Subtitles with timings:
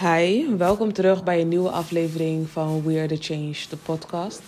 [0.00, 4.42] Hi, welkom terug bij een nieuwe aflevering van We Are The Change, de podcast.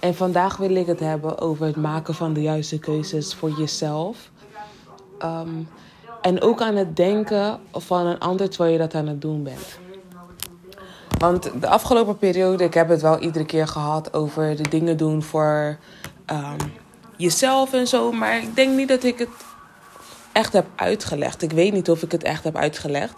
[0.00, 4.30] En vandaag wil ik het hebben over het maken van de juiste keuzes voor jezelf.
[5.18, 5.48] Ehm,
[6.22, 9.78] en ook aan het denken van een ander terwijl je dat aan het doen bent.
[11.18, 15.22] Want de afgelopen periode, ik heb het wel iedere keer gehad over de dingen doen
[15.22, 15.78] voor
[16.26, 16.68] ehm,
[17.16, 18.12] jezelf en zo.
[18.12, 19.28] Maar ik denk niet dat ik het
[20.32, 21.42] echt heb uitgelegd.
[21.42, 23.14] Ik weet niet of ik het echt heb uitgelegd.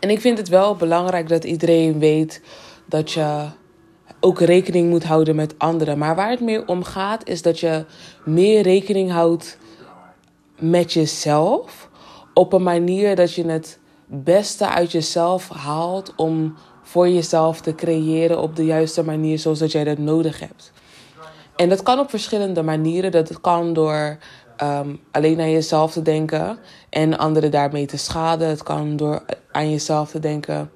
[0.00, 2.42] En ik vind het wel belangrijk dat iedereen weet
[2.86, 3.44] dat je
[4.20, 5.98] ook rekening moet houden met anderen.
[5.98, 7.84] Maar waar het meer om gaat, is dat je
[8.24, 9.58] meer rekening houdt
[10.58, 11.88] met jezelf.
[12.34, 18.40] Op een manier dat je het beste uit jezelf haalt om voor jezelf te creëren
[18.40, 20.72] op de juiste manier zoals dat jij dat nodig hebt.
[21.56, 23.10] En dat kan op verschillende manieren.
[23.10, 24.18] Dat kan door
[24.62, 28.48] um, alleen aan jezelf te denken en anderen daarmee te schaden.
[28.48, 30.70] Het kan door aan jezelf te denken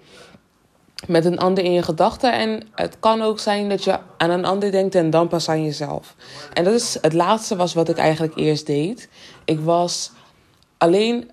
[1.07, 2.33] met een ander in je gedachten.
[2.33, 5.65] En het kan ook zijn dat je aan een ander denkt en dan pas aan
[5.65, 6.15] jezelf.
[6.53, 9.09] En dat is het laatste was wat ik eigenlijk eerst deed.
[9.45, 10.13] Ik was
[10.79, 11.31] alleen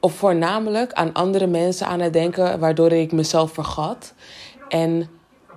[0.00, 4.14] of voornamelijk aan andere mensen aan het denken, waardoor ik mezelf vergat.
[4.68, 5.08] En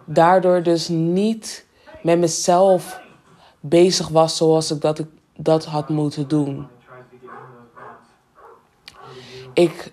[0.05, 1.66] daardoor dus niet
[2.03, 3.01] met mezelf
[3.59, 5.07] bezig was zoals ik dat, ik
[5.44, 6.67] dat had moeten doen.
[9.53, 9.92] Ik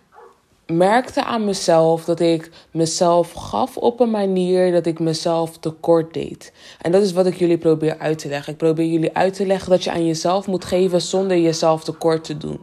[0.67, 6.53] merkte aan mezelf dat ik mezelf gaf op een manier dat ik mezelf tekort deed.
[6.81, 8.53] En dat is wat ik jullie probeer uit te leggen.
[8.53, 12.25] Ik probeer jullie uit te leggen dat je aan jezelf moet geven zonder jezelf tekort
[12.25, 12.61] te doen.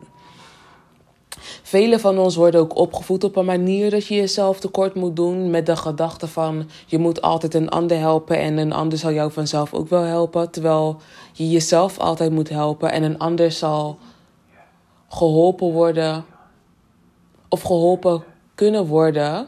[1.64, 5.50] Velen van ons worden ook opgevoed op een manier dat je jezelf tekort moet doen.
[5.50, 9.32] Met de gedachte van je moet altijd een ander helpen en een ander zal jou
[9.32, 10.52] vanzelf ook wel helpen.
[10.52, 10.98] Terwijl
[11.34, 13.98] je jezelf altijd moet helpen en een ander zal
[15.10, 16.26] geholpen worden
[17.50, 18.24] of geholpen
[18.56, 19.48] kunnen worden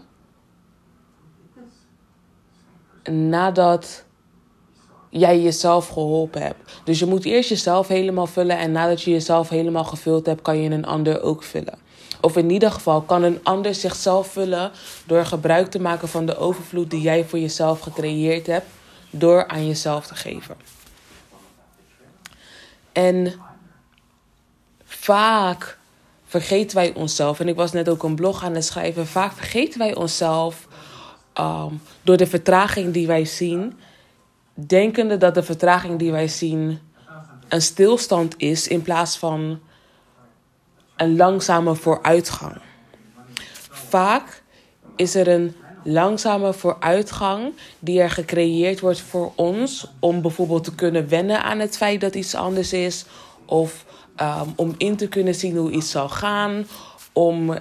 [3.11, 4.05] nadat
[5.09, 6.81] jij jezelf geholpen hebt.
[6.83, 10.61] Dus je moet eerst jezelf helemaal vullen en nadat je jezelf helemaal gevuld hebt, kan
[10.61, 11.79] je een ander ook vullen.
[12.21, 14.71] Of in ieder geval kan een ander zichzelf vullen
[15.05, 18.67] door gebruik te maken van de overvloed die jij voor jezelf gecreëerd hebt,
[19.09, 20.55] door aan jezelf te geven.
[22.91, 23.33] En
[24.85, 25.77] vaak
[26.25, 27.39] vergeten wij onszelf.
[27.39, 29.07] En ik was net ook een blog aan het schrijven.
[29.07, 30.67] Vaak vergeten wij onszelf
[31.39, 33.79] um, door de vertraging die wij zien.
[34.53, 36.79] Denkende dat de vertraging die wij zien
[37.47, 39.59] een stilstand is in plaats van
[40.97, 42.55] een langzame vooruitgang.
[43.69, 44.43] Vaak
[44.95, 51.09] is er een langzame vooruitgang die er gecreëerd wordt voor ons om bijvoorbeeld te kunnen
[51.09, 53.05] wennen aan het feit dat iets anders is
[53.45, 53.85] of
[54.21, 56.67] um, om in te kunnen zien hoe iets zal gaan,
[57.13, 57.57] om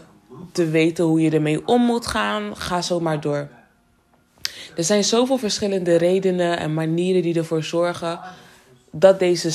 [0.52, 2.56] te weten hoe je ermee om moet gaan.
[2.56, 3.48] Ga zo maar door.
[4.76, 8.20] Er zijn zoveel verschillende redenen en manieren die ervoor zorgen
[8.90, 9.50] dat deze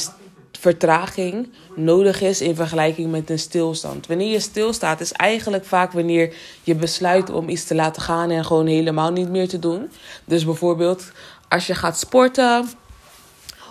[0.59, 4.07] vertraging nodig is in vergelijking met een stilstand.
[4.07, 8.45] Wanneer je stilstaat is eigenlijk vaak wanneer je besluit om iets te laten gaan en
[8.45, 9.91] gewoon helemaal niet meer te doen.
[10.25, 11.11] Dus bijvoorbeeld
[11.49, 12.69] als je gaat sporten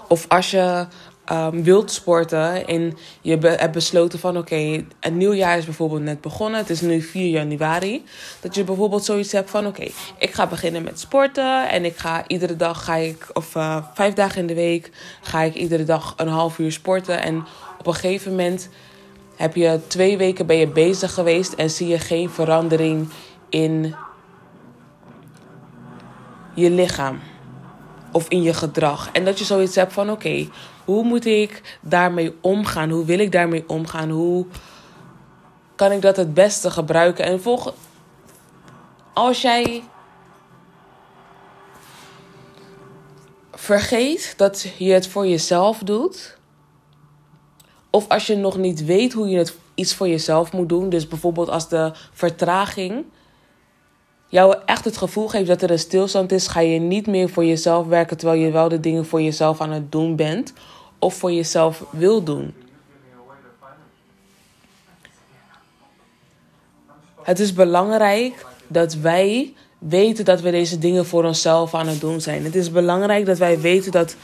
[0.09, 0.87] of als je
[1.33, 6.21] um, wilt sporten en je hebt besloten van oké, okay, het nieuwjaar is bijvoorbeeld net
[6.21, 8.05] begonnen, het is nu 4 januari,
[8.41, 9.87] dat je bijvoorbeeld zoiets hebt van oké,
[10.19, 14.15] ik ga beginnen met sporten en ik ga iedere dag ga ik, of uh, vijf
[14.15, 17.47] dagen in de week ga ik iedere dag een half uur sporten en
[17.79, 18.69] op een gegeven moment
[19.37, 23.09] heb je twee weken ben je bezig geweest en zie je geen verandering
[23.49, 23.95] in
[26.55, 27.21] je lichaam
[28.13, 29.09] of in je gedrag.
[29.13, 30.49] En dat je zoiets hebt van oké,
[30.91, 32.91] hoe moet ik daarmee omgaan?
[32.91, 34.11] Hoe wil ik daarmee omgaan?
[34.11, 34.47] Hoe
[35.75, 37.25] kan ik dat het beste gebruiken?
[37.25, 37.75] En volg,
[39.13, 39.83] als jij
[43.53, 46.39] vergeet dat je het voor jezelf doet,
[47.91, 51.09] of als je nog niet weet hoe je het iets voor jezelf moet doen, dus
[51.09, 53.05] bijvoorbeeld als de vertraging
[54.29, 57.45] jou echt het gevoel geeft dat er een stilstand is, ga je niet meer voor
[57.45, 60.53] jezelf werken terwijl je wel de dingen voor jezelf aan het doen bent
[61.01, 62.55] of voor jezelf wil doen.
[67.23, 72.21] Het is belangrijk dat wij weten dat we deze dingen voor onszelf aan het doen
[72.21, 72.45] zijn.
[72.45, 74.17] Het is belangrijk dat wij weten dat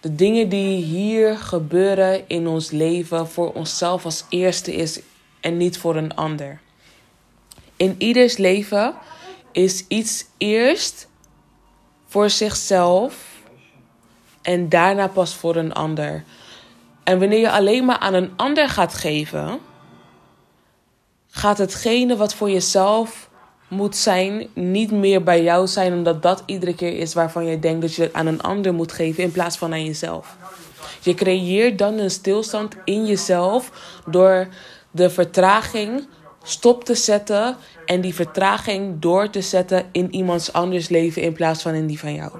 [0.00, 5.00] de dingen die hier gebeuren in ons leven voor onszelf als eerste is
[5.40, 6.60] en niet voor een ander.
[7.76, 8.94] In ieders leven
[9.52, 11.08] is iets eerst
[12.06, 13.33] voor zichzelf
[14.44, 16.24] en daarna pas voor een ander.
[17.04, 19.58] En wanneer je alleen maar aan een ander gaat geven,
[21.30, 23.28] gaat hetgene wat voor jezelf
[23.68, 27.80] moet zijn, niet meer bij jou zijn, omdat dat iedere keer is waarvan je denkt
[27.80, 30.36] dat je het aan een ander moet geven in plaats van aan jezelf.
[31.00, 33.70] Je creëert dan een stilstand in jezelf
[34.06, 34.48] door
[34.90, 36.06] de vertraging
[36.42, 37.56] stop te zetten
[37.86, 41.98] en die vertraging door te zetten in iemands anders leven in plaats van in die
[41.98, 42.32] van jou.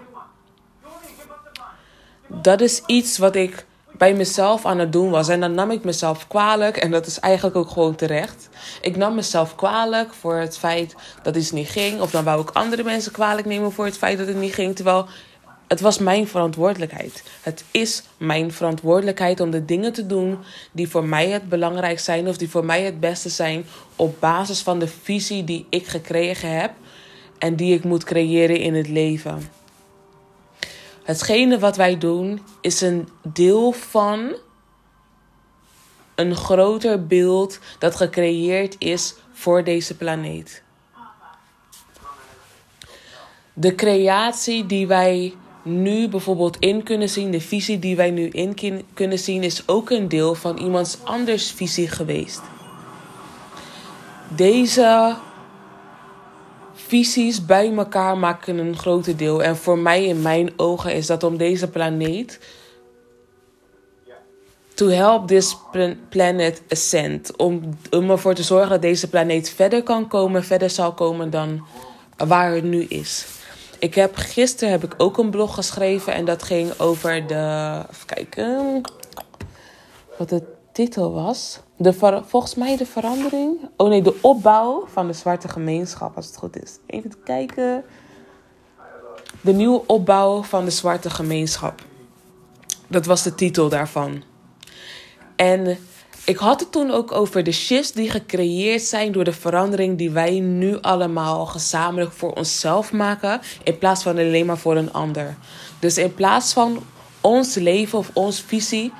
[2.28, 3.64] Dat is iets wat ik
[3.96, 5.28] bij mezelf aan het doen was.
[5.28, 6.76] En dan nam ik mezelf kwalijk.
[6.76, 8.48] En dat is eigenlijk ook gewoon terecht.
[8.80, 12.00] Ik nam mezelf kwalijk voor het feit dat iets niet ging.
[12.00, 14.74] Of dan wou ik andere mensen kwalijk nemen voor het feit dat het niet ging.
[14.74, 15.06] Terwijl
[15.68, 17.22] het was mijn verantwoordelijkheid.
[17.42, 20.38] Het is mijn verantwoordelijkheid om de dingen te doen
[20.72, 22.28] die voor mij het belangrijk zijn.
[22.28, 23.66] Of die voor mij het beste zijn.
[23.96, 26.70] Op basis van de visie die ik gekregen heb.
[27.38, 29.62] En die ik moet creëren in het leven.
[31.04, 34.36] Hetgene wat wij doen is een deel van
[36.14, 40.62] een groter beeld dat gecreëerd is voor deze planeet.
[43.52, 48.84] De creatie die wij nu bijvoorbeeld in kunnen zien, de visie die wij nu in
[48.94, 52.40] kunnen zien, is ook een deel van iemands anders visie geweest.
[54.28, 55.16] Deze
[56.74, 59.42] visies bij elkaar maken een grote deel.
[59.42, 62.40] En voor mij in mijn ogen is dat om deze planeet.
[64.74, 65.56] To help this
[66.08, 67.36] planet ascend.
[67.36, 71.64] Om, om ervoor te zorgen dat deze planeet verder kan komen, verder zal komen dan
[72.16, 73.26] waar het nu is.
[73.78, 77.82] Ik heb gisteren heb ik ook een blog geschreven en dat ging over de.
[77.90, 78.80] Even kijken.
[80.18, 80.44] Wat het
[80.74, 81.60] titel was.
[81.76, 81.92] De,
[82.26, 83.56] volgens mij de verandering.
[83.76, 86.78] Oh nee, de opbouw van de zwarte gemeenschap, als het goed is.
[86.86, 87.84] Even kijken.
[89.40, 91.82] De nieuwe opbouw van de zwarte gemeenschap.
[92.88, 94.22] Dat was de titel daarvan.
[95.36, 95.78] En
[96.24, 100.10] ik had het toen ook over de shifts die gecreëerd zijn door de verandering die
[100.10, 105.36] wij nu allemaal gezamenlijk voor onszelf maken, in plaats van alleen maar voor een ander.
[105.78, 106.82] Dus in plaats van
[107.20, 108.92] ons leven of onze visie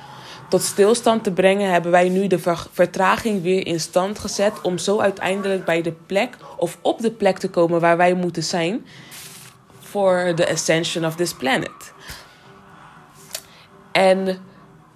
[0.49, 2.39] tot stilstand te brengen, hebben wij nu de
[2.71, 7.37] vertraging weer in stand gezet om zo uiteindelijk bij de plek of op de plek
[7.37, 8.85] te komen waar wij moeten zijn
[9.79, 11.93] voor de ascension of this planet.
[13.91, 14.37] En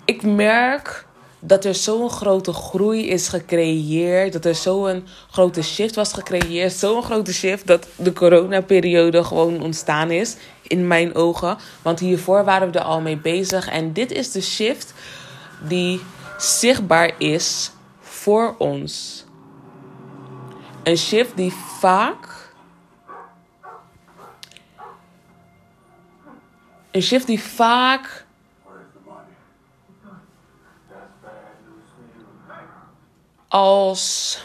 [0.06, 1.06] ik merk
[1.40, 4.34] dat er zo'n grote groei is gecreëerd.
[4.34, 6.74] Dat er zo'n grote shift was gecreëerd.
[6.74, 10.36] Zo'n grote shift dat de coronaperiode gewoon ontstaan is.
[10.62, 11.58] In mijn ogen.
[11.82, 13.70] Want hiervoor waren we er al mee bezig.
[13.70, 14.94] En dit is de shift
[15.60, 16.02] die
[16.38, 19.26] zichtbaar is voor ons.
[20.84, 22.54] Een shift die vaak.
[26.92, 28.26] Een shift die vaak.
[33.48, 34.40] Als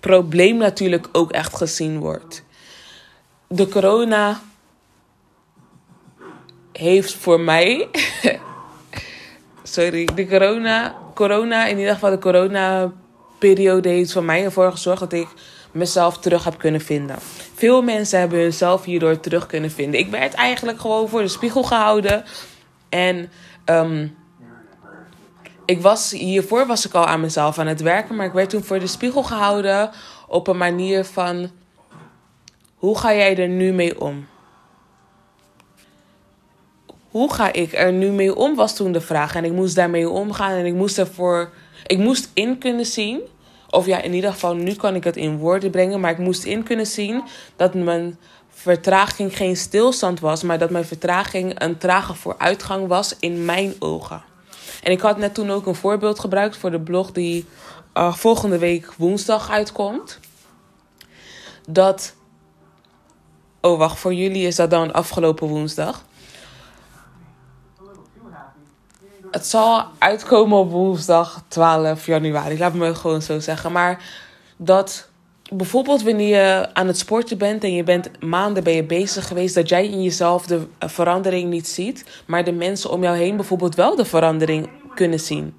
[0.00, 2.44] probleem natuurlijk ook echt gezien wordt.
[3.46, 4.40] De corona
[6.72, 7.88] heeft voor mij
[9.76, 15.12] sorry, de corona, corona, in ieder geval de corona-periode heeft voor mij ervoor gezorgd dat
[15.12, 15.28] ik
[15.72, 17.16] mezelf terug heb kunnen vinden.
[17.54, 20.00] Veel mensen hebben hunzelf hierdoor terug kunnen vinden.
[20.00, 22.24] Ik werd eigenlijk gewoon voor de spiegel gehouden.
[22.88, 23.30] En
[23.64, 24.16] um,
[25.64, 28.64] ik was, hiervoor was ik al aan mezelf aan het werken, maar ik werd toen
[28.64, 29.90] voor de spiegel gehouden
[30.28, 31.50] op een manier van:
[32.74, 34.26] hoe ga jij er nu mee om?
[37.16, 39.34] Hoe ga ik er nu mee om, was toen de vraag.
[39.34, 41.50] En ik moest daarmee omgaan en ik moest ervoor.
[41.86, 43.20] Ik moest in kunnen zien.
[43.70, 46.00] Of ja, in ieder geval, nu kan ik het in woorden brengen.
[46.00, 47.22] Maar ik moest in kunnen zien
[47.56, 48.18] dat mijn
[48.48, 50.42] vertraging geen stilstand was.
[50.42, 54.22] Maar dat mijn vertraging een trage vooruitgang was in mijn ogen.
[54.82, 57.44] En ik had net toen ook een voorbeeld gebruikt voor de blog die
[57.94, 60.20] uh, volgende week woensdag uitkomt.
[61.68, 62.14] Dat.
[63.60, 66.04] Oh, wacht, voor jullie is dat dan afgelopen woensdag.
[69.36, 72.58] Het zal uitkomen op woensdag 12 januari.
[72.58, 73.72] Laat me gewoon zo zeggen.
[73.72, 74.04] Maar
[74.56, 75.08] dat
[75.50, 79.54] bijvoorbeeld wanneer je aan het sporten bent en je bent maanden ben je bezig geweest,
[79.54, 83.74] dat jij in jezelf de verandering niet ziet, maar de mensen om jou heen bijvoorbeeld
[83.74, 85.54] wel de verandering kunnen zien.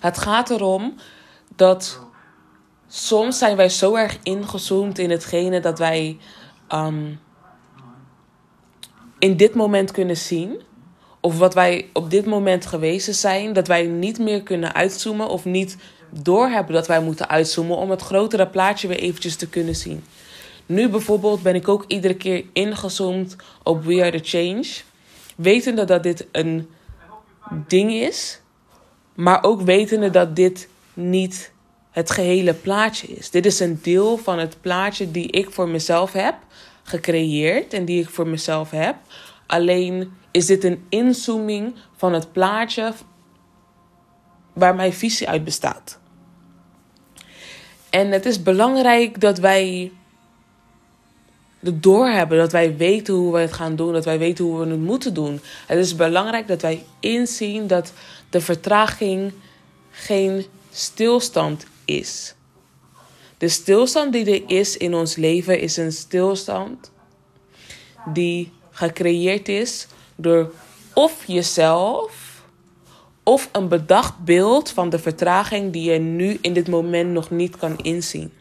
[0.00, 0.94] Het gaat erom
[1.56, 2.00] dat
[2.88, 6.18] soms zijn wij zo erg ingezoomd in hetgene dat wij
[6.74, 7.20] um,
[9.18, 10.62] in dit moment kunnen zien
[11.22, 15.44] of wat wij op dit moment geweest zijn, dat wij niet meer kunnen uitzoomen of
[15.44, 15.76] niet
[16.10, 20.04] doorhebben dat wij moeten uitzoomen om het grotere plaatje weer eventjes te kunnen zien.
[20.66, 24.66] Nu bijvoorbeeld ben ik ook iedere keer ingezoomd op We Are The Change,
[25.36, 26.68] wetende dat dit een
[27.68, 28.40] ding is,
[29.14, 31.52] maar ook wetende dat dit niet
[31.90, 33.30] het gehele plaatje is.
[33.30, 36.34] Dit is een deel van het plaatje die ik voor mezelf heb
[36.82, 38.96] gecreëerd en die ik voor mezelf heb.
[39.46, 42.92] Alleen is dit een inzooming van het plaatje
[44.52, 45.98] waar mijn visie uit bestaat.
[47.90, 49.92] En het is belangrijk dat wij
[51.60, 54.70] het doorhebben, dat wij weten hoe we het gaan doen, dat wij weten hoe we
[54.70, 55.40] het moeten doen.
[55.66, 57.92] Het is belangrijk dat wij inzien dat
[58.30, 59.32] de vertraging
[59.90, 62.34] geen stilstand is.
[63.38, 66.90] De stilstand die er is in ons leven is een stilstand
[68.12, 69.86] die gecreëerd is
[70.22, 70.52] door
[70.94, 72.32] of jezelf
[73.22, 77.56] of een bedacht beeld van de vertraging die je nu in dit moment nog niet
[77.56, 78.32] kan inzien.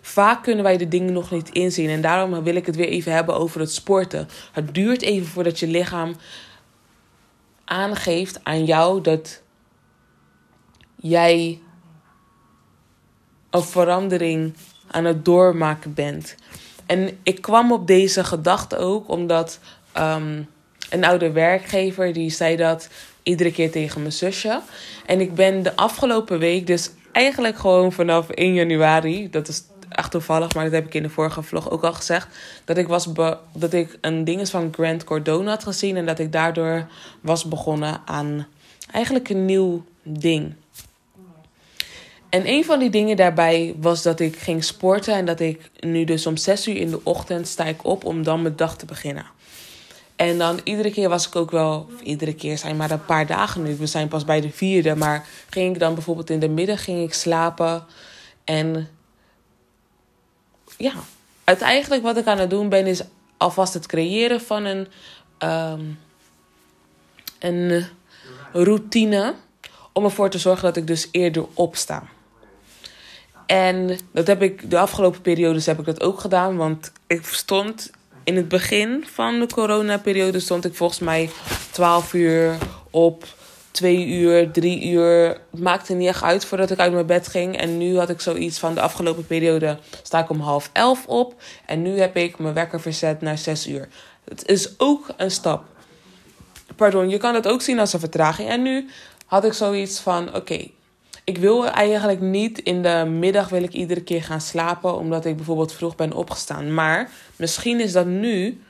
[0.00, 3.12] Vaak kunnen wij de dingen nog niet inzien en daarom wil ik het weer even
[3.12, 4.28] hebben over het sporten.
[4.52, 6.16] Het duurt even voordat je lichaam
[7.64, 9.42] aangeeft aan jou dat
[10.96, 11.60] jij
[13.50, 14.54] een verandering
[14.90, 16.34] aan het doormaken bent.
[16.86, 19.58] En ik kwam op deze gedachte ook omdat
[19.98, 20.48] um,
[20.92, 22.88] een oude werkgever die zei dat
[23.22, 24.60] iedere keer tegen mijn zusje.
[25.06, 30.10] En ik ben de afgelopen week, dus eigenlijk gewoon vanaf 1 januari, dat is echt
[30.10, 32.28] toevallig, maar dat heb ik in de vorige vlog ook al gezegd,
[32.64, 33.08] dat ik, was
[33.52, 36.86] dat ik een ding van Grant Cardone had gezien en dat ik daardoor
[37.20, 38.46] was begonnen aan
[38.90, 40.54] eigenlijk een nieuw ding.
[42.28, 46.04] En een van die dingen daarbij was dat ik ging sporten en dat ik nu
[46.04, 48.86] dus om 6 uur in de ochtend sta ik op om dan mijn dag te
[48.86, 49.26] beginnen.
[50.22, 53.26] En dan iedere keer was ik ook wel, of iedere keer zijn maar een paar
[53.26, 53.76] dagen nu.
[53.76, 57.02] We zijn pas bij de vierde, maar ging ik dan bijvoorbeeld in de middag ging
[57.02, 57.84] ik slapen.
[58.44, 58.88] En
[60.76, 60.92] ja,
[61.44, 63.02] uiteindelijk wat ik aan het doen ben is
[63.36, 64.88] alvast het creëren van een,
[65.38, 65.98] um,
[67.38, 67.86] een
[68.52, 69.34] routine.
[69.92, 72.02] Om ervoor te zorgen dat ik dus eerder opsta.
[73.46, 76.56] En dat heb ik de afgelopen periodes heb ik dat ook gedaan.
[76.56, 77.90] Want ik stond
[78.24, 81.30] in het begin van de coronaperiode stond ik volgens mij
[81.70, 82.56] 12 uur
[82.90, 83.24] op,
[83.70, 85.28] 2 uur, 3 uur.
[85.50, 87.56] Het maakte niet echt uit voordat ik uit mijn bed ging.
[87.56, 91.42] En nu had ik zoiets van de afgelopen periode sta ik om half 11 op.
[91.66, 93.88] En nu heb ik mijn wekker verzet naar 6 uur.
[94.24, 95.64] Het is ook een stap.
[96.76, 98.48] Pardon, je kan het ook zien als een vertraging.
[98.48, 98.88] En nu
[99.26, 100.66] had ik zoiets van: oké,
[101.24, 105.36] ik wil eigenlijk niet in de middag wil ik iedere keer gaan slapen omdat ik
[105.36, 106.74] bijvoorbeeld vroeg ben opgestaan.
[106.74, 108.62] Maar misschien is dat nu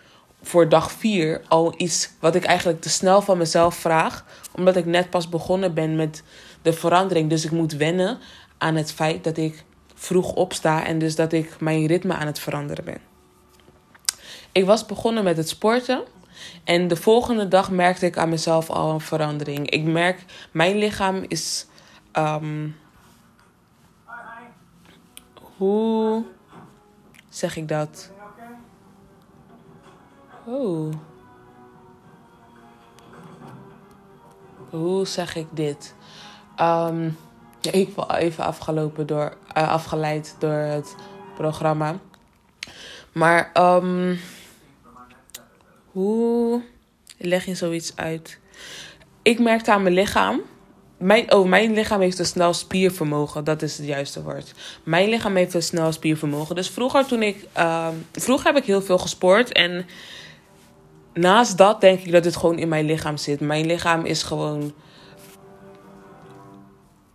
[0.43, 4.25] voor dag 4 al iets wat ik eigenlijk te snel van mezelf vraag.
[4.57, 6.23] Omdat ik net pas begonnen ben met
[6.63, 7.31] de verandering.
[7.31, 8.19] Dus ik moet wennen
[8.59, 12.39] aan het feit dat ik vroeg opsta en dus dat ik mijn ritme aan het
[12.39, 13.01] veranderen ben.
[14.53, 16.03] Ik was begonnen met het sporten.
[16.65, 19.71] En de volgende dag merkte ik aan mezelf al een verandering.
[19.71, 21.67] Ik merk, mijn lichaam is
[22.19, 22.77] Um,
[25.57, 26.25] hoe
[27.29, 28.11] zeg ik dat?
[30.45, 30.93] Oh.
[34.71, 35.95] Hoe zeg ik dit?
[36.61, 37.17] Um,
[37.61, 40.95] ja, ik ben even afgelopen door, uh, afgeleid door het
[41.35, 41.99] programma.
[43.13, 44.19] Maar um,
[45.91, 46.63] hoe
[47.19, 48.41] leg je zoiets uit?
[49.23, 50.41] Ik merkte aan mijn lichaam
[51.03, 53.45] mijn, oh, mijn lichaam heeft een snel spiervermogen.
[53.45, 54.53] Dat is het juiste woord.
[54.83, 56.55] Mijn lichaam heeft een snel spiervermogen.
[56.55, 57.47] Dus vroeger toen ik...
[57.59, 59.53] Uh, vroeger heb ik heel veel gesport.
[59.53, 59.87] En
[61.15, 63.41] naast dat denk ik dat het gewoon in mijn lichaam zit.
[63.41, 64.73] Mijn lichaam is gewoon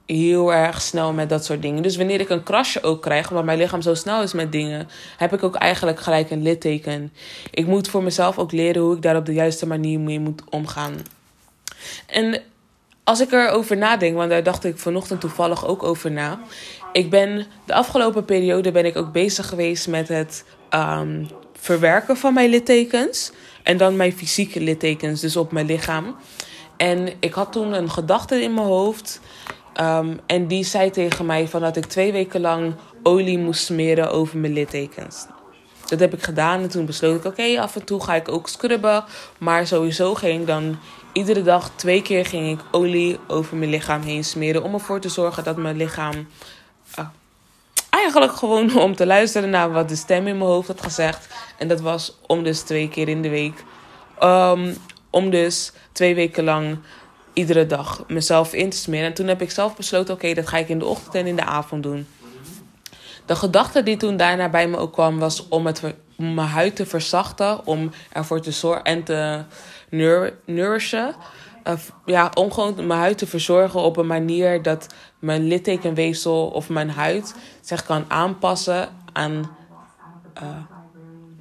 [0.06, 1.84] heel erg snel met dat soort dingen.
[1.84, 4.88] Dus wanneer ik een krasje ook krijg, omdat mijn lichaam zo snel is met dingen,
[5.18, 7.14] heb ik ook eigenlijk gelijk een litteken.
[7.52, 10.42] Ik moet voor mezelf ook leren hoe ik daar op de juiste manier mee moet
[10.50, 10.96] omgaan.
[12.06, 12.42] En
[13.08, 16.40] als ik erover nadenk, want daar dacht ik vanochtend toevallig ook over na.
[16.92, 22.34] Ik ben de afgelopen periode ben ik ook bezig geweest met het um, verwerken van
[22.34, 23.32] mijn littekens.
[23.64, 26.16] En dan mijn fysieke littekens, dus op mijn lichaam.
[26.78, 29.22] En ik had toen een gedachte in mijn hoofd.
[29.82, 34.12] Um, en die zei tegen mij van dat ik twee weken lang olie moest smeren
[34.12, 35.26] over mijn littekens.
[35.86, 38.48] Dat heb ik gedaan en toen besloot ik: oké, af en toe ga ik ook
[38.48, 39.04] scrubben.
[39.38, 40.78] Maar sowieso ging dan
[41.12, 44.64] iedere dag twee keer ging ik olie over mijn lichaam heen smeren.
[44.64, 46.28] Om ervoor te zorgen dat mijn lichaam.
[47.00, 47.06] Uh,
[47.90, 51.28] eigenlijk gewoon om te luisteren naar wat de stem in mijn hoofd had gezegd.
[51.58, 53.64] En dat was om dus twee keer in de week.
[54.24, 54.76] Um,
[55.10, 56.78] om dus twee weken lang
[57.34, 59.06] iedere dag mezelf in te smeren.
[59.06, 61.36] En toen heb ik zelf besloten: oké, dat ga ik in de ochtend en in
[61.36, 62.08] de avond doen.
[63.26, 65.82] De gedachte die toen daarna bij me ook kwam, was om, het,
[66.18, 67.66] om mijn huid te verzachten.
[67.66, 69.44] Om ervoor te zorgen en te
[70.46, 71.16] nourishen.
[71.68, 71.74] Uh,
[72.06, 74.88] ja, om gewoon mijn huid te verzorgen op een manier dat
[75.20, 79.56] mijn littekenweefsel of mijn huid zich kan aanpassen aan
[80.42, 80.48] uh,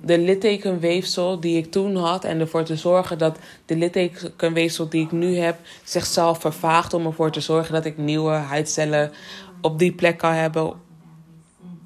[0.03, 2.25] de littekenweefsel die ik toen had.
[2.25, 6.95] En ervoor te zorgen dat de littekenweefsel die ik nu heb zichzelf vervaagt.
[6.95, 9.13] Om ervoor te zorgen dat ik nieuwe huidcellen
[9.61, 10.73] op die plek kan hebben.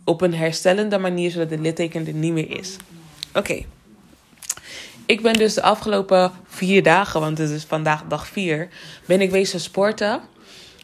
[0.04, 2.76] Op een herstellende manier, zodat de litteken er niet meer is.
[3.34, 3.64] Oké.
[5.06, 8.68] Ik ben dus de afgelopen vier dagen, want het is vandaag dag vier,
[9.06, 10.20] ben ik wezen sporten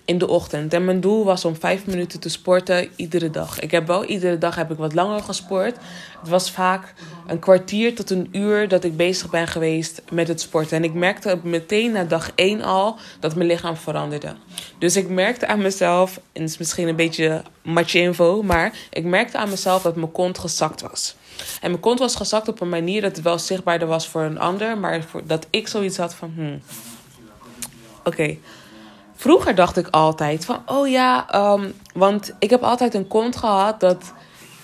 [0.07, 0.73] in de ochtend.
[0.73, 3.61] En mijn doel was om vijf minuten te sporten iedere dag.
[3.61, 5.77] Ik heb wel iedere dag heb ik wat langer gesport.
[6.21, 6.95] Het was vaak
[7.27, 10.77] een kwartier tot een uur dat ik bezig ben geweest met het sporten.
[10.77, 14.35] En ik merkte meteen na dag één al dat mijn lichaam veranderde.
[14.79, 19.05] Dus ik merkte aan mezelf, en het is misschien een beetje match info, maar ik
[19.05, 21.17] merkte aan mezelf dat mijn kont gezakt was.
[21.61, 24.39] En mijn kont was gezakt op een manier dat het wel zichtbaarder was voor een
[24.39, 26.61] ander, maar dat ik zoiets had van, hmm,
[28.05, 28.37] oké.
[29.17, 33.81] Vroeger dacht ik altijd van, oh ja, um, want ik heb altijd een kont gehad
[33.81, 34.13] dat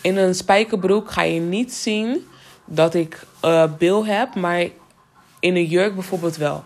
[0.01, 2.27] in een spijkerbroek ga je niet zien
[2.65, 4.61] dat ik uh, bil heb, maar
[5.41, 6.65] in een jurk bijvoorbeeld wel.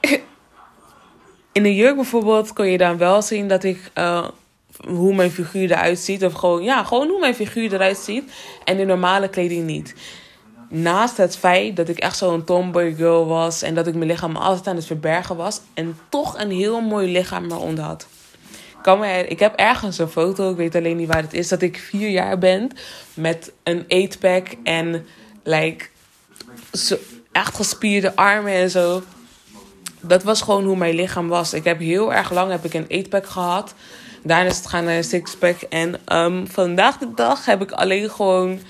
[1.52, 4.28] in een jurk bijvoorbeeld kon je dan wel zien dat ik uh,
[4.88, 6.24] hoe mijn figuur eruit ziet.
[6.24, 8.32] Of gewoon, ja, gewoon hoe mijn figuur eruit ziet.
[8.64, 9.94] En in normale kleding niet.
[10.72, 13.62] Naast het feit dat ik echt zo'n tomboy girl was.
[13.62, 15.60] En dat ik mijn lichaam altijd aan het verbergen was.
[15.74, 18.06] En toch een heel mooi lichaam eronder had.
[18.84, 21.48] Me, ik heb ergens een foto, ik weet alleen niet waar het is.
[21.48, 22.70] Dat ik vier jaar ben
[23.14, 25.06] met een eightpack en
[25.42, 25.86] like,
[27.32, 29.02] echt gespierde armen en zo.
[30.00, 31.54] Dat was gewoon hoe mijn lichaam was.
[31.54, 33.74] Ik heb heel erg lang heb ik een eightpack gehad.
[34.22, 35.60] Daarna is het gaan naar een sixpack.
[35.60, 38.60] En um, vandaag de dag heb ik alleen gewoon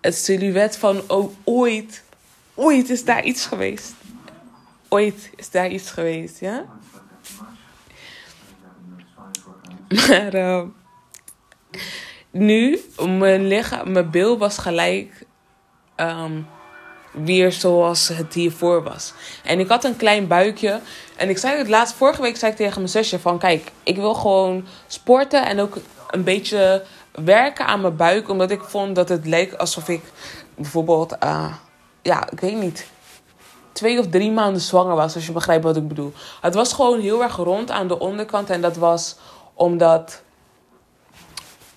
[0.00, 1.02] het silhouet van...
[1.06, 2.02] Oh, ooit,
[2.54, 3.92] ooit is daar iets geweest.
[4.88, 6.64] Ooit is daar iets geweest, ja?
[9.88, 10.62] Maar uh,
[12.30, 12.80] nu,
[13.18, 15.26] mijn lichaam, mijn bil was gelijk
[15.96, 16.46] um,
[17.12, 19.12] weer zoals het hiervoor was.
[19.44, 20.80] En ik had een klein buikje.
[21.16, 23.38] En ik zei het laatst, vorige week zei ik tegen mijn zusje van...
[23.38, 25.76] Kijk, ik wil gewoon sporten en ook
[26.10, 28.28] een beetje werken aan mijn buik.
[28.28, 30.02] Omdat ik vond dat het leek alsof ik
[30.54, 31.16] bijvoorbeeld...
[31.24, 31.54] Uh,
[32.02, 32.86] ja, ik weet niet
[33.72, 36.12] twee of drie maanden zwanger was, als je begrijpt wat ik bedoel.
[36.40, 38.50] Het was gewoon heel erg rond aan de onderkant.
[38.50, 39.16] En dat was
[39.54, 40.22] omdat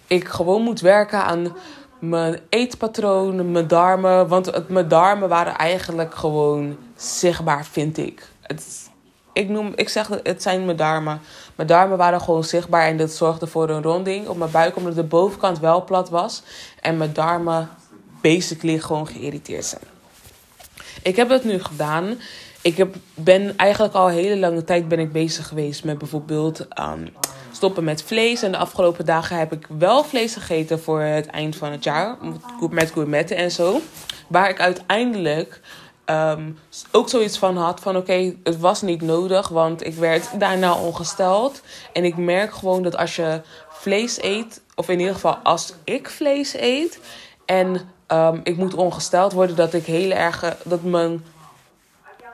[0.08, 1.56] ik gewoon moet werken aan
[2.00, 4.28] mijn eetpatroon, mijn darmen.
[4.28, 8.30] Want mijn darmen waren eigenlijk gewoon zichtbaar, vind ik.
[8.42, 8.92] Het,
[9.34, 11.22] ik, noem, ik zeg het zijn mijn darmen.
[11.56, 14.96] Mijn darmen waren gewoon zichtbaar en dat zorgde voor een ronding op mijn buik, omdat
[14.96, 16.44] de bovenkant wel plat was.
[16.82, 17.70] En mijn darmen
[18.22, 19.84] basically gewoon geïrriteerd zijn.
[21.04, 22.20] Ik heb dat nu gedaan.
[22.62, 26.68] Ik heb, ben eigenlijk al een hele lange tijd ben ik bezig geweest met bijvoorbeeld
[26.80, 27.10] um,
[27.52, 28.42] stoppen met vlees.
[28.42, 32.18] En de afgelopen dagen heb ik wel vlees gegeten voor het eind van het jaar.
[32.70, 33.82] Met gourmetten en zo.
[34.28, 35.62] Waar ik uiteindelijk
[36.06, 36.60] um,
[36.92, 39.48] ook zoiets van had van oké, het was niet nodig.
[39.48, 41.62] Want ik werd daarna ongesteld.
[41.94, 46.10] En ik merk gewoon dat als je vlees eet, of in ieder geval als ik
[46.10, 47.00] vlees eet...
[47.46, 50.58] en um, ik moet ongesteld worden, dat ik heel erg...
[50.64, 51.26] dat mijn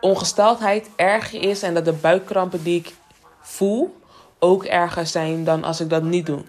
[0.02, 2.94] ongesteldheid erger is en dat de buikkrampen die ik
[3.42, 3.98] voel
[4.40, 6.42] ook erger zijn dan als ik dat niet doe.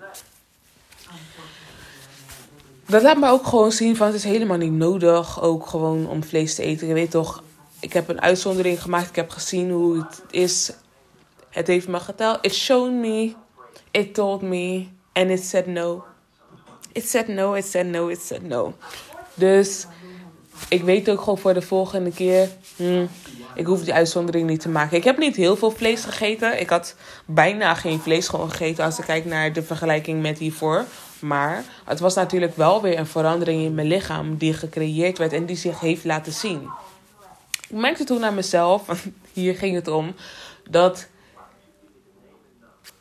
[2.90, 6.24] Dat laat me ook gewoon zien van het is helemaal niet nodig ook gewoon om
[6.24, 6.86] vlees te eten.
[6.86, 7.42] Je weet toch,
[7.80, 9.08] ik heb een uitzondering gemaakt.
[9.08, 10.72] Ik heb gezien hoe het is.
[11.50, 12.38] Het heeft me geteld.
[12.40, 13.34] It showed me.
[13.90, 14.86] It told me.
[15.12, 16.04] And it said no.
[16.92, 18.74] It said no, it said no, it said no.
[19.34, 19.86] Dus
[20.68, 22.48] ik weet ook gewoon voor de volgende keer.
[22.76, 23.08] Hmm,
[23.54, 24.96] ik hoef die uitzondering niet te maken.
[24.96, 26.60] Ik heb niet heel veel vlees gegeten.
[26.60, 30.84] Ik had bijna geen vlees gewoon gegeten als ik kijk naar de vergelijking met hiervoor.
[31.20, 35.46] Maar het was natuurlijk wel weer een verandering in mijn lichaam die gecreëerd werd en
[35.46, 36.68] die zich heeft laten zien.
[37.68, 38.82] Ik merkte toen aan mezelf,
[39.32, 40.14] hier ging het om,
[40.70, 41.08] dat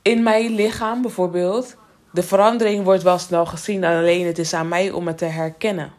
[0.02, 1.76] in mijn lichaam bijvoorbeeld
[2.12, 3.84] de verandering wordt wel snel gezien.
[3.84, 5.92] Alleen het is aan mij om het te herkennen.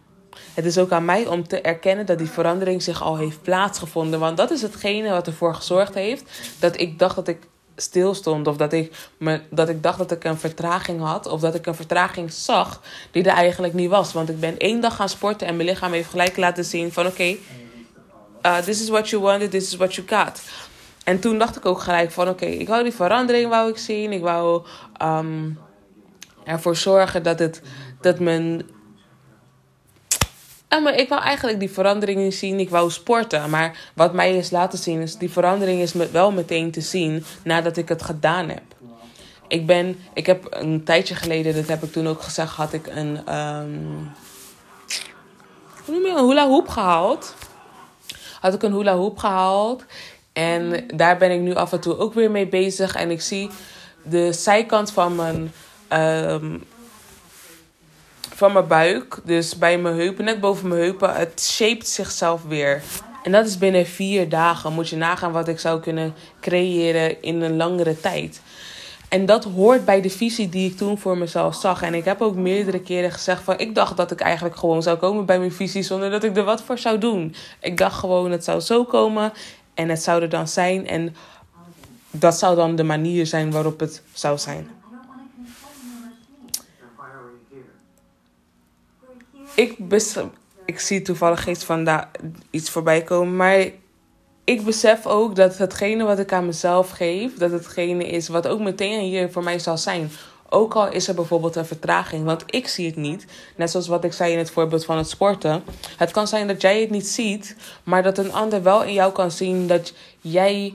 [0.55, 4.21] Het is ook aan mij om te erkennen dat die verandering zich al heeft plaatsgevonden.
[4.21, 6.25] Want dat is hetgene wat ervoor gezorgd heeft
[6.59, 7.39] dat ik dacht dat ik
[7.81, 8.47] stilstond.
[8.47, 11.27] Of dat ik, me, dat ik dacht dat ik een vertraging had.
[11.27, 14.13] Of dat ik een vertraging zag die er eigenlijk niet was.
[14.13, 17.07] Want ik ben één dag gaan sporten en mijn lichaam heeft gelijk laten zien van
[17.07, 17.37] oké,
[18.47, 20.41] uh, this is what you wanted, this is what you got.
[21.05, 24.13] En toen dacht ik ook gelijk van oké, ik wou die verandering wou ik zien.
[24.13, 24.67] Ik wou
[25.03, 25.59] um,
[26.45, 27.63] ervoor zorgen dat, het,
[28.01, 28.63] dat mijn
[30.71, 32.61] En maar ik wou eigenlijk die verandering zien.
[32.61, 33.51] Ik wou sporten.
[33.51, 35.17] Maar wat mij is laten zien is...
[35.17, 38.63] Die verandering is wel meteen te zien nadat ik het gedaan heb.
[39.49, 39.99] Ik ben...
[40.15, 41.55] Ik heb een tijdje geleden...
[41.55, 42.55] Dat heb ik toen ook gezegd...
[42.55, 43.35] Had ik een...
[43.37, 44.11] Um,
[45.85, 47.35] hoe noem je een hula hoop gehaald.
[48.41, 49.85] Had ik een hula hoop gehaald.
[50.33, 52.95] En daar ben ik nu af en toe ook weer mee bezig.
[52.95, 53.51] En ik zie
[54.03, 55.53] de zijkant van mijn...
[56.33, 56.65] Um,
[58.41, 62.83] van mijn buik, dus bij mijn heupen, net boven mijn heupen, het shaped zichzelf weer.
[63.23, 64.73] En dat is binnen vier dagen.
[64.73, 68.41] Moet je nagaan wat ik zou kunnen creëren in een langere tijd.
[69.09, 71.83] En dat hoort bij de visie die ik toen voor mezelf zag.
[71.83, 73.59] En ik heb ook meerdere keren gezegd van...
[73.59, 75.83] ik dacht dat ik eigenlijk gewoon zou komen bij mijn visie...
[75.83, 77.35] zonder dat ik er wat voor zou doen.
[77.61, 79.33] Ik dacht gewoon, het zou zo komen
[79.75, 80.87] en het zou er dan zijn.
[80.87, 81.17] En
[82.11, 84.80] dat zou dan de manier zijn waarop het zou zijn.
[89.61, 89.77] Ik,
[90.65, 92.05] ik zie toevallig iets van
[92.51, 93.37] iets voorbij komen.
[93.37, 93.67] Maar
[94.45, 98.61] ik besef ook dat hetgene wat ik aan mezelf geef, dat hetgene is wat ook
[98.61, 100.11] meteen hier voor mij zal zijn.
[100.49, 103.27] Ook al is er bijvoorbeeld een vertraging, want ik zie het niet.
[103.57, 105.63] Net zoals wat ik zei in het voorbeeld van het sporten.
[105.97, 109.13] Het kan zijn dat jij het niet ziet, maar dat een ander wel in jou
[109.13, 110.75] kan zien dat jij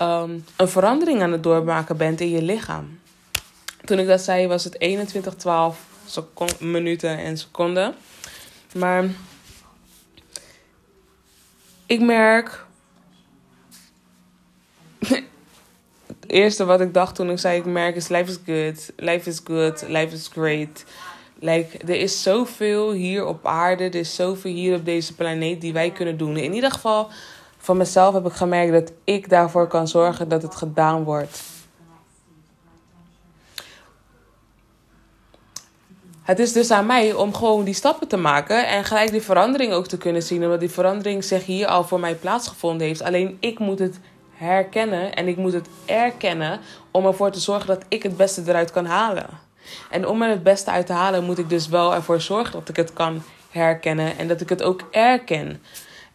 [0.00, 2.98] um, een verandering aan het doormaken bent in je lichaam.
[3.84, 4.76] Toen ik dat zei, was het
[5.86, 5.91] 21-12
[6.58, 7.94] minuten en seconden.
[8.74, 9.04] Maar
[11.86, 12.64] ik merk.
[16.06, 19.28] het eerste wat ik dacht toen ik zei: Ik merk is: life is good, life
[19.28, 20.84] is good, life is great.
[21.38, 25.72] Like, er is zoveel hier op aarde, er is zoveel hier op deze planeet die
[25.72, 26.36] wij kunnen doen.
[26.36, 27.08] In ieder geval,
[27.58, 31.42] van mezelf heb ik gemerkt dat ik daarvoor kan zorgen dat het gedaan wordt.
[36.22, 39.72] Het is dus aan mij om gewoon die stappen te maken en gelijk die verandering
[39.72, 40.42] ook te kunnen zien.
[40.42, 43.02] Omdat die verandering zich hier al voor mij plaatsgevonden heeft.
[43.02, 47.84] Alleen ik moet het herkennen en ik moet het erkennen om ervoor te zorgen dat
[47.88, 49.26] ik het beste eruit kan halen.
[49.90, 52.68] En om er het beste uit te halen moet ik dus wel ervoor zorgen dat
[52.68, 55.62] ik het kan herkennen en dat ik het ook erken.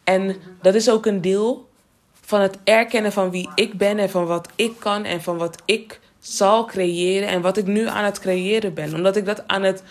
[0.04, 1.68] En dat is ook een deel
[2.22, 5.62] van het erkennen van wie ik ben en van wat ik kan en van wat
[5.66, 6.00] ik
[6.34, 8.94] zal creëren en wat ik nu aan het creëren ben.
[8.94, 9.84] Omdat ik dat aan het.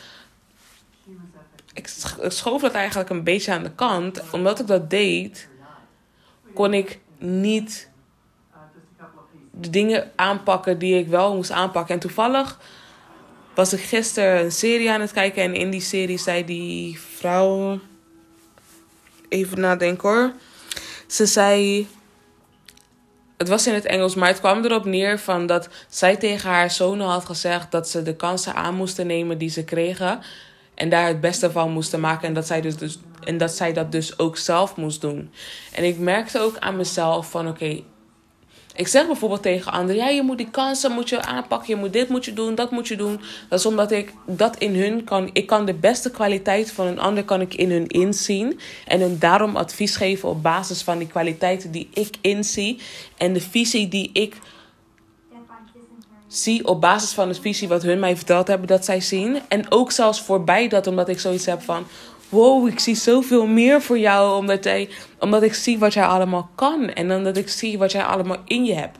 [1.72, 1.88] Ik
[2.28, 4.22] schoof dat eigenlijk een beetje aan de kant.
[4.30, 5.48] Omdat ik dat deed,
[6.54, 7.88] kon ik niet
[9.50, 11.94] de dingen aanpakken die ik wel moest aanpakken.
[11.94, 12.60] En toevallig
[13.54, 15.42] was ik gisteren een serie aan het kijken.
[15.42, 17.80] En in die serie zei die vrouw.
[19.28, 20.32] Even nadenken hoor.
[21.06, 21.88] Ze zei
[23.36, 26.70] het was in het Engels, maar het kwam erop neer van dat zij tegen haar
[26.70, 30.20] zonen had gezegd dat ze de kansen aan moesten nemen die ze kregen.
[30.74, 32.28] En daar het beste van moesten maken.
[32.28, 35.30] En dat zij, dus, dus, en dat, zij dat dus ook zelf moest doen.
[35.72, 37.82] En ik merkte ook aan mezelf van oké,
[38.76, 41.92] ik zeg bijvoorbeeld tegen anderen: ja, je moet die kansen moet je aanpakken, je moet
[41.92, 43.20] dit moet je doen, dat moet je doen.
[43.48, 45.30] Dat is omdat ik dat in hun kan.
[45.32, 49.18] Ik kan de beste kwaliteit van een ander kan ik in hun inzien en hun
[49.18, 52.80] daarom advies geven op basis van die kwaliteiten die ik inzie
[53.16, 54.36] en de visie die ik
[56.28, 59.38] zie op basis van de visie wat hun mij verteld hebben dat zij zien.
[59.48, 61.86] En ook zelfs voorbij dat, omdat ik zoiets heb van:
[62.28, 64.36] wow, ik zie zoveel meer voor jou.
[64.36, 66.90] Omdat, jij, omdat ik zie wat jij allemaal kan.
[66.90, 68.98] En omdat ik zie wat jij allemaal in je hebt.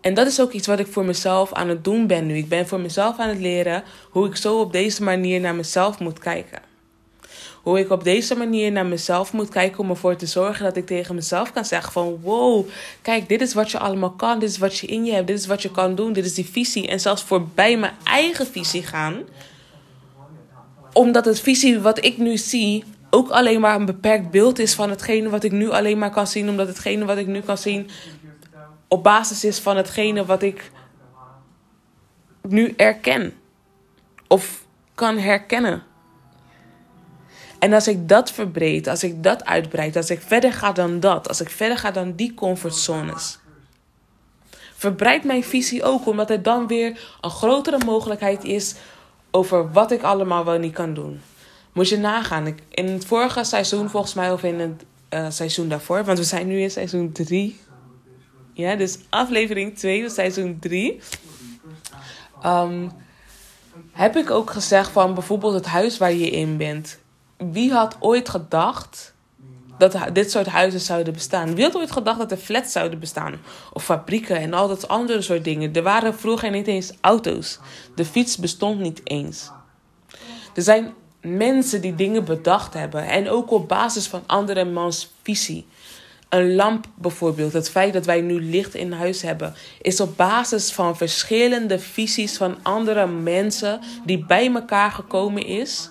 [0.00, 2.36] En dat is ook iets wat ik voor mezelf aan het doen ben nu.
[2.36, 5.98] Ik ben voor mezelf aan het leren hoe ik zo op deze manier naar mezelf
[5.98, 6.62] moet kijken.
[7.62, 10.86] Hoe ik op deze manier naar mezelf moet kijken om ervoor te zorgen dat ik
[10.86, 12.68] tegen mezelf kan zeggen van wow,
[13.02, 15.38] kijk, dit is wat je allemaal kan, dit is wat je in je hebt, dit
[15.38, 16.88] is wat je kan doen, dit is die visie.
[16.88, 19.22] En zelfs voorbij mijn eigen visie gaan,
[20.92, 24.90] omdat het visie wat ik nu zie ook alleen maar een beperkt beeld is van
[24.90, 26.48] hetgene wat ik nu alleen maar kan zien.
[26.48, 27.90] Omdat hetgene wat ik nu kan zien
[28.90, 30.70] op basis is van hetgene wat ik
[32.42, 33.32] nu erken.
[34.28, 35.82] Of kan herkennen.
[37.58, 41.28] En als ik dat verbreed, als ik dat uitbreid, als ik verder ga dan dat,
[41.28, 43.38] als ik verder ga dan die comfortzones,
[44.74, 48.74] verbreidt mijn visie ook, omdat er dan weer een grotere mogelijkheid is
[49.30, 51.20] over wat ik allemaal wel niet kan doen.
[51.72, 52.58] Moet je nagaan.
[52.68, 56.46] in het vorige seizoen, volgens mij, of in het uh, seizoen daarvoor, want we zijn
[56.46, 57.60] nu in seizoen 3.
[58.52, 61.00] Ja, dus aflevering 2 van seizoen 3.
[62.46, 62.90] Um,
[63.92, 66.98] heb ik ook gezegd van bijvoorbeeld het huis waar je in bent.
[67.36, 69.09] Wie had ooit gedacht
[69.80, 71.54] dat dit soort huizen zouden bestaan.
[71.54, 73.40] Wie had ooit gedacht dat er flats zouden bestaan?
[73.72, 75.74] Of fabrieken en al dat andere soort dingen.
[75.74, 77.58] Er waren vroeger niet eens auto's.
[77.94, 79.50] De fiets bestond niet eens.
[80.54, 83.06] Er zijn mensen die dingen bedacht hebben.
[83.06, 85.66] En ook op basis van andere mans visie.
[86.28, 90.72] Een lamp bijvoorbeeld, het feit dat wij nu licht in huis hebben, is op basis
[90.72, 95.90] van verschillende visies van andere mensen die bij elkaar gekomen is.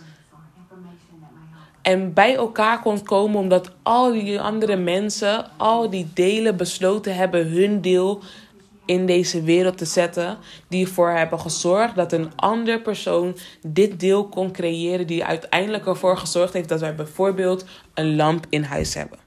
[1.89, 7.47] En bij elkaar kon komen omdat al die andere mensen, al die delen besloten hebben
[7.47, 8.21] hun deel
[8.85, 10.37] in deze wereld te zetten.
[10.67, 15.07] Die ervoor hebben gezorgd dat een andere persoon dit deel kon creëren.
[15.07, 19.19] Die uiteindelijk ervoor gezorgd heeft dat wij bijvoorbeeld een lamp in huis hebben.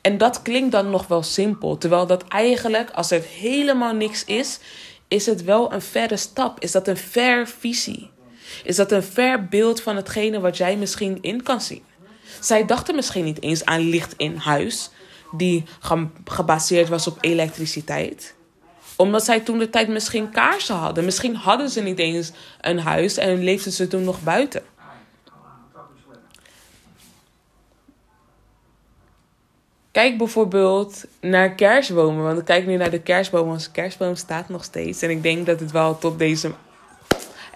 [0.00, 1.78] En dat klinkt dan nog wel simpel.
[1.78, 4.60] Terwijl dat eigenlijk, als het helemaal niks is,
[5.08, 6.60] is het wel een verre stap.
[6.60, 8.10] Is dat een ver visie?
[8.64, 11.82] Is dat een ver beeld van hetgene wat jij misschien in kan zien?
[12.40, 14.90] Zij dachten misschien niet eens aan licht in huis,
[15.36, 15.64] die
[16.24, 18.34] gebaseerd was op elektriciteit
[19.00, 21.04] omdat zij toen de tijd misschien kaarsen hadden.
[21.04, 24.62] Misschien hadden ze niet eens een huis en leefden ze toen nog buiten.
[29.90, 32.24] Kijk bijvoorbeeld naar kerstbomen.
[32.24, 33.50] Want ik kijk nu naar de kerstboom.
[33.50, 35.02] Onze kerstboom staat nog steeds.
[35.02, 36.50] En ik denk dat het wel tot deze.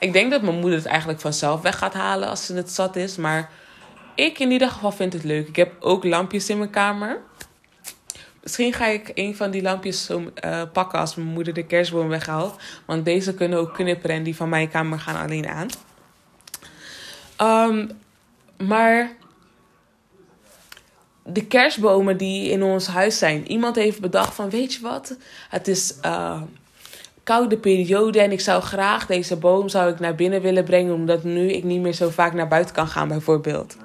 [0.05, 2.97] Ik denk dat mijn moeder het eigenlijk vanzelf weg gaat halen als ze het zat
[2.97, 3.17] is.
[3.17, 3.51] Maar
[4.15, 5.49] ik in ieder geval vind het leuk.
[5.49, 7.21] Ik heb ook lampjes in mijn kamer.
[8.43, 12.09] Misschien ga ik een van die lampjes zo, uh, pakken als mijn moeder de kerstboom
[12.09, 12.57] weghaalt.
[12.87, 15.69] Want deze kunnen ook knipperen en die van mijn kamer gaan alleen aan.
[17.71, 17.91] Um,
[18.67, 19.17] maar
[21.23, 23.51] de kerstbomen die in ons huis zijn.
[23.51, 25.17] Iemand heeft bedacht van weet je wat?
[25.49, 26.43] Het is uh,
[27.25, 30.95] koude periode en ik zou graag deze boom zou ik naar binnen willen brengen.
[30.95, 33.77] Omdat nu ik niet meer zo vaak naar buiten kan gaan bijvoorbeeld.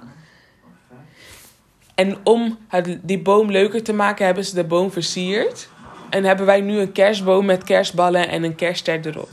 [1.96, 5.70] En om het, die boom leuker te maken, hebben ze de boom versierd.
[6.10, 9.30] En hebben wij nu een kerstboom met kerstballen en een kerstster erop.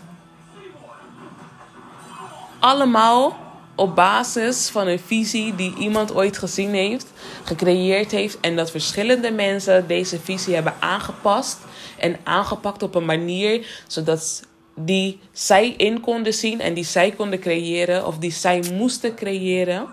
[2.59, 3.46] Allemaal
[3.77, 7.07] op basis van een visie die iemand ooit gezien heeft,
[7.45, 8.41] gecreëerd heeft.
[8.41, 11.59] En dat verschillende mensen deze visie hebben aangepast
[11.99, 14.43] en aangepakt op een manier zodat
[14.75, 19.89] die zij in konden zien en die zij konden creëren of die zij moesten creëren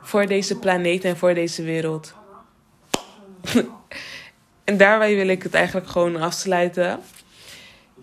[0.00, 2.14] voor deze planeet en voor deze wereld.
[4.64, 7.00] en daarbij wil ik het eigenlijk gewoon afsluiten.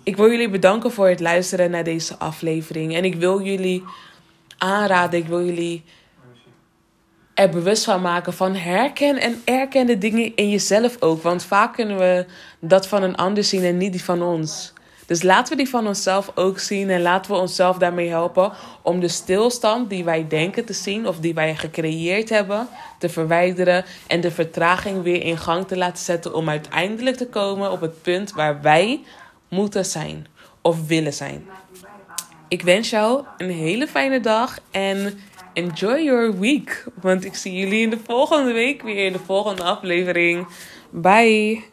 [0.08, 2.96] Ik wil jullie bedanken voor het luisteren naar deze aflevering.
[2.96, 3.84] En ik wil jullie
[4.58, 5.84] aanraden, ik wil jullie
[7.34, 11.22] er bewust van maken van herken en erken de dingen in jezelf ook.
[11.22, 12.26] Want vaak kunnen we
[12.60, 14.74] dat van een ander zien en niet die van ons.
[15.06, 19.00] Dus laten we die van onszelf ook zien en laten we onszelf daarmee helpen om
[19.00, 22.68] de stilstand die wij denken te zien of die wij gecreëerd hebben
[23.00, 27.72] te verwijderen en de vertraging weer in gang te laten zetten om uiteindelijk te komen
[27.72, 29.02] op het punt waar wij
[29.48, 30.28] moeten zijn
[30.62, 31.46] of willen zijn.
[32.48, 35.20] Ik wens jou een hele fijne dag en
[35.54, 36.86] enjoy your week.
[37.02, 40.48] Want ik zie jullie in de volgende week weer in de volgende aflevering.
[40.90, 41.64] Bye.